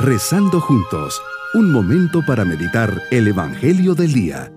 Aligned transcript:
Rezando 0.00 0.60
juntos, 0.60 1.20
un 1.54 1.72
momento 1.72 2.20
para 2.24 2.44
meditar 2.44 3.02
el 3.10 3.26
Evangelio 3.26 3.96
del 3.96 4.12
Día. 4.12 4.52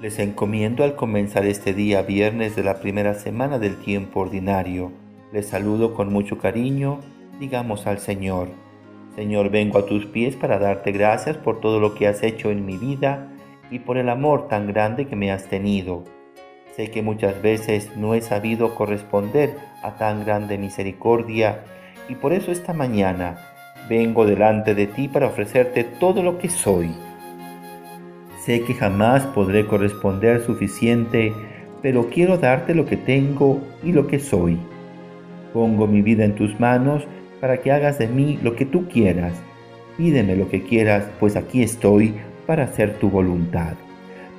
Les 0.00 0.18
encomiendo 0.18 0.82
al 0.82 0.96
comenzar 0.96 1.46
este 1.46 1.72
día 1.72 2.02
viernes 2.02 2.56
de 2.56 2.64
la 2.64 2.80
primera 2.80 3.14
semana 3.14 3.60
del 3.60 3.76
tiempo 3.76 4.18
ordinario. 4.18 4.90
Les 5.32 5.46
saludo 5.46 5.94
con 5.94 6.12
mucho 6.12 6.38
cariño, 6.38 6.98
digamos 7.38 7.86
al 7.86 8.00
Señor. 8.00 8.48
Señor, 9.14 9.50
vengo 9.50 9.78
a 9.78 9.86
tus 9.86 10.04
pies 10.04 10.34
para 10.34 10.58
darte 10.58 10.90
gracias 10.90 11.36
por 11.36 11.60
todo 11.60 11.78
lo 11.78 11.94
que 11.94 12.08
has 12.08 12.24
hecho 12.24 12.50
en 12.50 12.66
mi 12.66 12.76
vida 12.76 13.30
y 13.70 13.80
por 13.80 13.98
el 13.98 14.08
amor 14.08 14.48
tan 14.48 14.66
grande 14.66 15.06
que 15.06 15.16
me 15.16 15.32
has 15.32 15.48
tenido. 15.48 16.04
Sé 16.74 16.90
que 16.90 17.02
muchas 17.02 17.40
veces 17.42 17.96
no 17.96 18.14
he 18.14 18.20
sabido 18.20 18.74
corresponder 18.74 19.56
a 19.82 19.96
tan 19.96 20.24
grande 20.24 20.58
misericordia 20.58 21.64
y 22.08 22.14
por 22.14 22.32
eso 22.32 22.52
esta 22.52 22.72
mañana 22.72 23.38
vengo 23.88 24.26
delante 24.26 24.74
de 24.74 24.86
ti 24.86 25.08
para 25.08 25.26
ofrecerte 25.26 25.84
todo 25.84 26.22
lo 26.22 26.38
que 26.38 26.48
soy 26.48 26.94
Sé 28.46 28.60
que 28.60 28.74
jamás 28.74 29.24
podré 29.26 29.66
corresponder 29.66 30.40
suficiente, 30.40 31.32
pero 31.82 32.10
quiero 32.10 32.38
darte 32.38 32.76
lo 32.76 32.86
que 32.86 32.96
tengo 32.96 33.60
y 33.82 33.90
lo 33.90 34.06
que 34.06 34.20
soy. 34.20 34.56
Pongo 35.52 35.88
mi 35.88 36.00
vida 36.00 36.24
en 36.24 36.36
tus 36.36 36.60
manos 36.60 37.02
para 37.40 37.56
que 37.56 37.72
hagas 37.72 37.98
de 37.98 38.06
mí 38.06 38.38
lo 38.44 38.54
que 38.54 38.64
tú 38.64 38.86
quieras. 38.86 39.32
Pídeme 39.96 40.36
lo 40.36 40.48
que 40.48 40.62
quieras, 40.62 41.08
pues 41.18 41.34
aquí 41.34 41.64
estoy 41.64 42.14
para 42.46 42.64
hacer 42.64 42.94
tu 42.98 43.10
voluntad. 43.10 43.74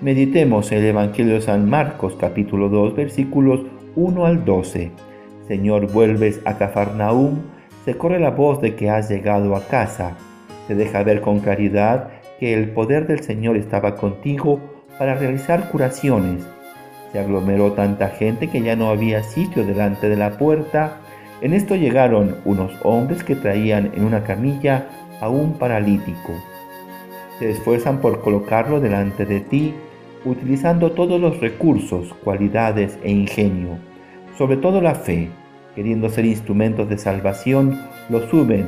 Meditemos 0.01 0.71
el 0.71 0.85
Evangelio 0.85 1.35
de 1.35 1.41
San 1.41 1.69
Marcos 1.69 2.15
capítulo 2.19 2.69
2 2.69 2.95
versículos 2.95 3.61
1 3.95 4.25
al 4.25 4.45
12. 4.45 4.91
Señor, 5.47 5.91
vuelves 5.91 6.39
a 6.45 6.57
Cafarnaúm, 6.57 7.39
se 7.85 7.97
corre 7.97 8.19
la 8.19 8.31
voz 8.31 8.61
de 8.61 8.75
que 8.75 8.89
has 8.89 9.09
llegado 9.09 9.55
a 9.55 9.65
casa. 9.65 10.17
Se 10.67 10.75
deja 10.75 11.03
ver 11.03 11.21
con 11.21 11.39
caridad 11.39 12.09
que 12.39 12.53
el 12.53 12.69
poder 12.71 13.07
del 13.07 13.21
Señor 13.21 13.57
estaba 13.57 13.95
contigo 13.95 14.59
para 14.99 15.15
realizar 15.15 15.69
curaciones. 15.69 16.45
Se 17.11 17.19
aglomeró 17.19 17.71
tanta 17.71 18.09
gente 18.09 18.49
que 18.49 18.61
ya 18.61 18.75
no 18.75 18.89
había 18.89 19.23
sitio 19.23 19.65
delante 19.65 20.09
de 20.09 20.17
la 20.17 20.37
puerta. 20.37 20.97
En 21.41 21.53
esto 21.53 21.75
llegaron 21.75 22.35
unos 22.45 22.73
hombres 22.83 23.23
que 23.23 23.35
traían 23.35 23.91
en 23.95 24.03
una 24.03 24.23
camilla 24.23 24.87
a 25.21 25.29
un 25.29 25.53
paralítico. 25.53 26.33
Se 27.39 27.49
esfuerzan 27.51 28.01
por 28.01 28.21
colocarlo 28.21 28.79
delante 28.79 29.25
de 29.25 29.39
ti, 29.41 29.73
utilizando 30.25 30.91
todos 30.91 31.19
los 31.21 31.39
recursos, 31.39 32.13
cualidades 32.23 32.97
e 33.03 33.11
ingenio, 33.11 33.77
sobre 34.37 34.57
todo 34.57 34.81
la 34.81 34.95
fe, 34.95 35.29
queriendo 35.75 36.09
ser 36.09 36.25
instrumentos 36.25 36.89
de 36.89 36.97
salvación, 36.97 37.79
lo 38.09 38.27
suben 38.29 38.67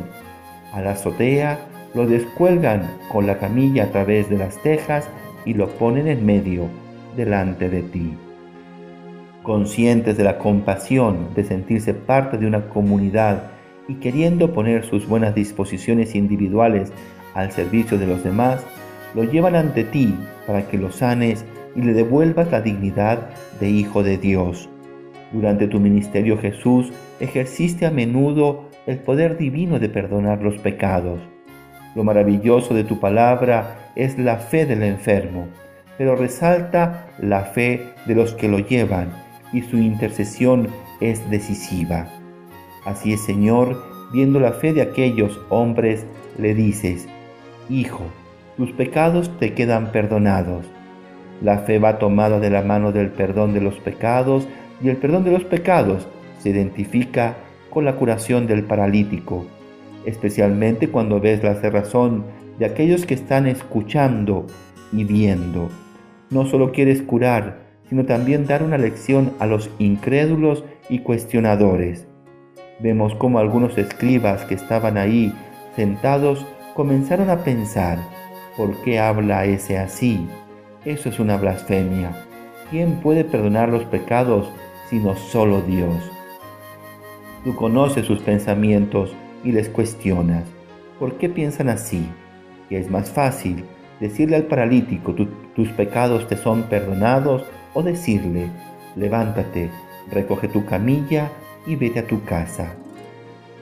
a 0.73 0.81
la 0.81 0.91
azotea 0.91 1.59
lo 1.93 2.05
descuelgan 2.05 2.87
con 3.11 3.25
la 3.25 3.39
camilla 3.39 3.85
a 3.85 3.91
través 3.91 4.29
de 4.29 4.37
las 4.37 4.61
tejas 4.61 5.09
y 5.45 5.53
lo 5.53 5.69
ponen 5.69 6.07
en 6.07 6.25
medio, 6.25 6.65
delante 7.15 7.69
de 7.69 7.81
ti. 7.81 8.13
Conscientes 9.41 10.15
de 10.17 10.23
la 10.23 10.37
compasión, 10.37 11.33
de 11.33 11.43
sentirse 11.43 11.93
parte 11.93 12.37
de 12.37 12.45
una 12.45 12.69
comunidad 12.69 13.51
y 13.87 13.95
queriendo 13.95 14.53
poner 14.53 14.85
sus 14.85 15.07
buenas 15.07 15.33
disposiciones 15.33 16.13
individuales 16.13 16.91
al 17.33 17.51
servicio 17.51 17.97
de 17.97 18.07
los 18.07 18.23
demás, 18.23 18.65
lo 19.15 19.23
llevan 19.23 19.55
ante 19.55 19.83
ti 19.83 20.15
para 20.45 20.67
que 20.67 20.77
lo 20.77 20.91
sanes 20.91 21.45
y 21.75 21.81
le 21.81 21.93
devuelvas 21.93 22.51
la 22.51 22.61
dignidad 22.61 23.29
de 23.59 23.69
Hijo 23.69 24.03
de 24.03 24.17
Dios. 24.17 24.69
Durante 25.31 25.67
tu 25.67 25.79
ministerio 25.79 26.37
Jesús 26.37 26.91
ejerciste 27.19 27.85
a 27.85 27.91
menudo 27.91 28.69
el 28.87 28.97
poder 28.99 29.37
divino 29.37 29.79
de 29.79 29.89
perdonar 29.89 30.41
los 30.41 30.57
pecados. 30.57 31.19
Lo 31.95 32.03
maravilloso 32.03 32.73
de 32.73 32.83
tu 32.83 32.99
palabra 32.99 33.91
es 33.95 34.17
la 34.17 34.37
fe 34.37 34.65
del 34.65 34.83
enfermo, 34.83 35.47
pero 35.97 36.15
resalta 36.15 37.07
la 37.19 37.41
fe 37.41 37.81
de 38.05 38.15
los 38.15 38.33
que 38.33 38.47
lo 38.47 38.59
llevan 38.59 39.11
y 39.53 39.61
su 39.61 39.77
intercesión 39.77 40.67
es 41.01 41.29
decisiva. 41.29 42.07
Así 42.85 43.13
es, 43.13 43.23
Señor, 43.23 43.83
viendo 44.11 44.39
la 44.39 44.53
fe 44.53 44.73
de 44.73 44.81
aquellos 44.81 45.39
hombres, 45.49 46.05
le 46.37 46.53
dices, 46.55 47.07
Hijo, 47.69 48.05
tus 48.57 48.71
pecados 48.71 49.29
te 49.39 49.53
quedan 49.53 49.91
perdonados. 49.91 50.65
La 51.41 51.59
fe 51.59 51.79
va 51.79 51.99
tomada 51.99 52.39
de 52.39 52.49
la 52.49 52.61
mano 52.61 52.91
del 52.91 53.09
perdón 53.09 53.53
de 53.53 53.61
los 53.61 53.75
pecados 53.79 54.47
y 54.81 54.89
el 54.89 54.97
perdón 54.97 55.23
de 55.23 55.31
los 55.31 55.45
pecados 55.45 56.07
se 56.39 56.49
identifica 56.49 57.37
con 57.69 57.85
la 57.85 57.95
curación 57.95 58.47
del 58.47 58.63
paralítico 58.63 59.45
especialmente 60.05 60.89
cuando 60.89 61.19
ves 61.19 61.43
la 61.43 61.55
cerrazón 61.55 62.25
de 62.57 62.65
aquellos 62.65 63.05
que 63.05 63.13
están 63.13 63.47
escuchando 63.47 64.45
y 64.91 65.03
viendo. 65.03 65.69
No 66.29 66.45
solo 66.45 66.71
quieres 66.71 67.01
curar, 67.01 67.59
sino 67.89 68.05
también 68.05 68.45
dar 68.45 68.63
una 68.63 68.77
lección 68.77 69.33
a 69.39 69.45
los 69.45 69.69
incrédulos 69.79 70.63
y 70.89 70.99
cuestionadores. 70.99 72.07
Vemos 72.79 73.15
cómo 73.15 73.39
algunos 73.39 73.77
escribas 73.77 74.45
que 74.45 74.55
estaban 74.55 74.97
ahí 74.97 75.33
sentados 75.75 76.45
comenzaron 76.79 77.29
a 77.29 77.43
pensar, 77.43 77.99
¿por 78.55 78.73
qué 78.83 78.99
habla 78.99 79.43
ese 79.43 79.77
así? 79.77 80.25
Eso 80.85 81.09
es 81.09 81.19
una 81.19 81.35
blasfemia. 81.35 82.25
¿Quién 82.71 83.01
puede 83.01 83.25
perdonar 83.25 83.67
los 83.67 83.83
pecados 83.83 84.49
sino 84.89 85.13
solo 85.17 85.59
Dios? 85.59 86.09
Tú 87.43 87.53
conoces 87.53 88.05
sus 88.05 88.19
pensamientos 88.19 89.13
y 89.43 89.51
les 89.51 89.67
cuestionas, 89.67 90.45
¿por 90.99 91.17
qué 91.17 91.27
piensan 91.27 91.67
así? 91.67 92.07
Que 92.69 92.79
es 92.79 92.89
más 92.89 93.11
fácil 93.11 93.65
decirle 93.99 94.37
al 94.37 94.43
paralítico, 94.43 95.13
tus 95.53 95.67
pecados 95.73 96.29
te 96.29 96.37
son 96.37 96.63
perdonados, 96.69 97.43
o 97.73 97.83
decirle, 97.83 98.47
levántate, 98.95 99.69
recoge 100.09 100.47
tu 100.47 100.65
camilla 100.65 101.29
y 101.67 101.75
vete 101.75 101.99
a 101.99 102.07
tu 102.07 102.23
casa. 102.23 102.73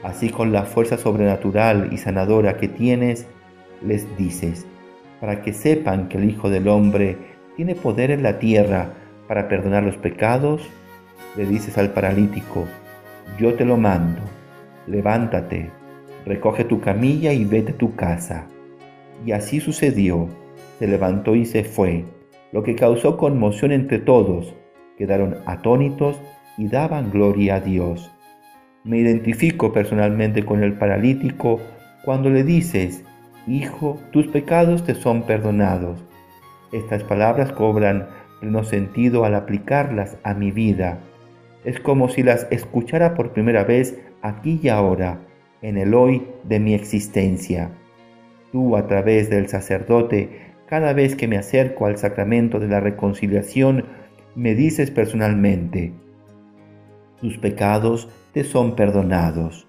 Así 0.03 0.30
con 0.30 0.52
la 0.52 0.63
fuerza 0.63 0.97
sobrenatural 0.97 1.90
y 1.91 1.97
sanadora 1.97 2.58
que 2.58 2.68
tienes, 2.68 3.25
les 3.85 4.18
dices, 4.18 4.66
para 5.19 5.41
que 5.41 5.53
sepan 5.53 6.08
que 6.08 6.18
el 6.18 6.30
Hijo 6.30 6.50
del 6.50 6.68
Hombre 6.68 7.18
tiene 7.56 7.75
poder 7.75 8.12
en 8.12 8.24
la 8.24 8.40
tierra 8.40 8.94
para 9.28 9.47
perdonar 9.47 9.84
los 9.84 9.97
pecados, 9.97 10.62
le 11.35 11.46
dices 11.46 11.78
al 11.78 11.91
paralítico, 11.91 12.66
yo 13.40 13.56
te 13.56 13.66
lo 13.66 13.78
mando 13.78 14.22
levántate, 14.88 15.69
recoge 16.25 16.64
tu 16.64 16.79
camilla 16.79 17.34
y 17.34 17.46
vete 17.46 17.74
a 17.74 17.78
tu 17.78 17.96
casa. 17.96 18.47
Y 19.25 19.31
así 19.31 19.59
sucedió, 19.59 20.28
se 20.79 20.88
levantó 20.88 21.35
y 21.35 21.46
se 21.46 21.64
fue, 21.64 22.06
lo 22.52 22.64
que 22.64 22.75
causó 22.75 23.18
conmoción 23.18 23.72
entre 23.72 24.00
todos, 24.00 24.56
quedaron 24.97 25.38
atónitos 25.46 26.19
y 26.58 26.68
daban 26.68 27.12
gloria 27.12 27.56
a 27.56 27.59
Dios. 27.59 28.12
Me 28.87 28.99
identifico 28.99 29.73
personalmente 29.73 30.45
con 30.45 30.63
el 30.63 30.71
paralítico 30.71 31.59
cuando 32.05 32.29
le 32.29 32.45
dices, 32.45 33.03
Hijo, 33.45 33.99
tus 34.11 34.27
pecados 34.27 34.85
te 34.85 34.95
son 34.95 35.23
perdonados. 35.23 36.05
Estas 36.71 37.03
palabras 37.03 37.51
cobran 37.51 38.07
pleno 38.39 38.63
sentido 38.63 39.25
al 39.25 39.35
aplicarlas 39.35 40.17
a 40.23 40.33
mi 40.33 40.51
vida. 40.51 40.99
Es 41.65 41.81
como 41.81 42.07
si 42.07 42.23
las 42.23 42.47
escuchara 42.49 43.13
por 43.13 43.33
primera 43.33 43.65
vez 43.65 43.99
aquí 44.21 44.57
y 44.63 44.69
ahora, 44.69 45.19
en 45.61 45.77
el 45.77 45.93
hoy 45.93 46.25
de 46.45 46.61
mi 46.61 46.73
existencia. 46.73 47.69
Tú 48.53 48.77
a 48.77 48.87
través 48.87 49.29
del 49.29 49.49
sacerdote, 49.49 50.53
cada 50.66 50.93
vez 50.93 51.17
que 51.17 51.28
me 51.28 51.37
acerco 51.37 51.87
al 51.87 51.97
sacramento 51.97 52.57
de 52.57 52.69
la 52.69 52.79
reconciliación, 52.79 53.83
me 54.35 54.55
dices 54.55 54.91
personalmente, 54.91 55.91
tus 57.22 57.37
pecados 57.37 58.09
te 58.34 58.43
son 58.43 58.75
perdonados. 58.75 59.67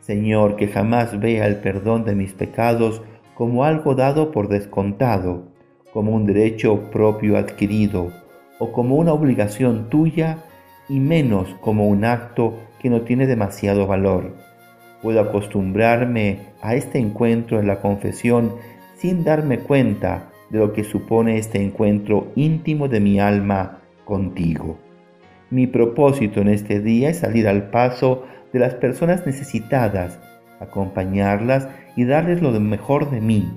Señor, 0.00 0.56
que 0.56 0.68
jamás 0.68 1.18
vea 1.18 1.46
el 1.46 1.56
perdón 1.56 2.04
de 2.04 2.14
mis 2.14 2.32
pecados 2.32 3.02
como 3.34 3.64
algo 3.64 3.94
dado 3.94 4.30
por 4.30 4.48
descontado, 4.48 5.48
como 5.92 6.12
un 6.12 6.26
derecho 6.26 6.90
propio 6.92 7.36
adquirido 7.36 8.12
o 8.58 8.72
como 8.72 8.96
una 8.96 9.12
obligación 9.12 9.88
tuya 9.90 10.38
y 10.88 11.00
menos 11.00 11.54
como 11.60 11.88
un 11.88 12.04
acto 12.04 12.54
que 12.80 12.88
no 12.88 13.02
tiene 13.02 13.26
demasiado 13.26 13.86
valor. 13.86 14.34
Puedo 15.02 15.20
acostumbrarme 15.20 16.40
a 16.62 16.74
este 16.74 16.98
encuentro 16.98 17.60
en 17.60 17.66
la 17.66 17.80
confesión 17.80 18.54
sin 18.96 19.24
darme 19.24 19.58
cuenta 19.58 20.30
de 20.50 20.58
lo 20.58 20.72
que 20.72 20.84
supone 20.84 21.38
este 21.38 21.62
encuentro 21.62 22.28
íntimo 22.36 22.88
de 22.88 23.00
mi 23.00 23.20
alma 23.20 23.80
contigo. 24.04 24.78
Mi 25.50 25.66
propósito 25.66 26.40
en 26.40 26.48
este 26.48 26.80
día 26.80 27.10
es 27.10 27.18
salir 27.18 27.46
al 27.46 27.70
paso 27.70 28.24
de 28.52 28.58
las 28.58 28.74
personas 28.74 29.26
necesitadas, 29.26 30.18
acompañarlas 30.60 31.68
y 31.94 32.04
darles 32.04 32.42
lo 32.42 32.50
mejor 32.60 33.10
de 33.10 33.20
mí. 33.20 33.48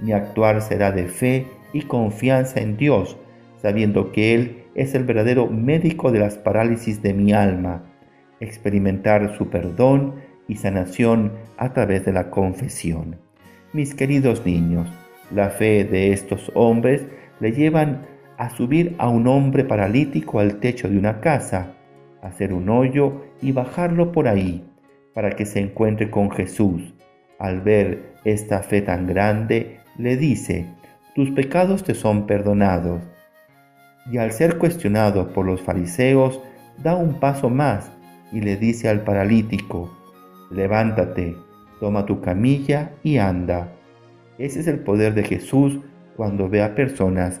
Mi 0.00 0.12
actuar 0.12 0.62
será 0.62 0.92
de 0.92 1.08
fe 1.08 1.46
y 1.72 1.82
confianza 1.82 2.60
en 2.60 2.76
Dios, 2.76 3.16
sabiendo 3.60 4.12
que 4.12 4.34
Él 4.34 4.64
es 4.74 4.94
el 4.94 5.04
verdadero 5.04 5.48
médico 5.48 6.12
de 6.12 6.20
las 6.20 6.38
parálisis 6.38 7.02
de 7.02 7.14
mi 7.14 7.32
alma, 7.32 7.82
experimentar 8.40 9.36
su 9.36 9.48
perdón 9.48 10.14
y 10.46 10.56
sanación 10.56 11.32
a 11.56 11.72
través 11.72 12.04
de 12.04 12.12
la 12.12 12.30
confesión. 12.30 13.16
Mis 13.72 13.94
queridos 13.94 14.46
niños, 14.46 14.88
la 15.32 15.50
fe 15.50 15.84
de 15.84 16.12
estos 16.12 16.52
hombres 16.54 17.06
le 17.40 17.52
llevan 17.52 18.06
a 18.36 18.50
subir 18.50 18.94
a 18.98 19.08
un 19.08 19.26
hombre 19.26 19.64
paralítico 19.64 20.40
al 20.40 20.56
techo 20.56 20.88
de 20.88 20.98
una 20.98 21.20
casa, 21.20 21.74
hacer 22.22 22.52
un 22.52 22.68
hoyo 22.68 23.22
y 23.40 23.52
bajarlo 23.52 24.12
por 24.12 24.28
ahí, 24.28 24.64
para 25.14 25.30
que 25.30 25.46
se 25.46 25.60
encuentre 25.60 26.10
con 26.10 26.30
Jesús. 26.30 26.94
Al 27.38 27.60
ver 27.60 28.14
esta 28.24 28.62
fe 28.62 28.82
tan 28.82 29.06
grande, 29.06 29.80
le 29.98 30.16
dice, 30.16 30.66
tus 31.14 31.30
pecados 31.30 31.84
te 31.84 31.94
son 31.94 32.26
perdonados. 32.26 33.02
Y 34.10 34.18
al 34.18 34.32
ser 34.32 34.58
cuestionado 34.58 35.32
por 35.32 35.46
los 35.46 35.62
fariseos, 35.62 36.40
da 36.82 36.96
un 36.96 37.20
paso 37.20 37.50
más 37.50 37.90
y 38.32 38.40
le 38.40 38.56
dice 38.56 38.88
al 38.88 39.02
paralítico, 39.04 39.96
levántate, 40.50 41.36
toma 41.78 42.04
tu 42.04 42.20
camilla 42.20 42.90
y 43.02 43.18
anda. 43.18 43.72
Ese 44.38 44.60
es 44.60 44.66
el 44.66 44.80
poder 44.80 45.14
de 45.14 45.22
Jesús 45.22 45.78
cuando 46.16 46.48
ve 46.48 46.62
a 46.62 46.74
personas 46.74 47.40